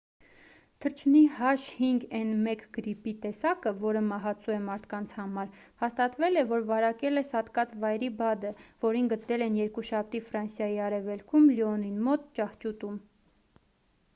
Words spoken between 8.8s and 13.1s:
որին գտել էին երկուշաբթի ֆրանսիայի արևելքում լիոնին մոտ ճահճուտում: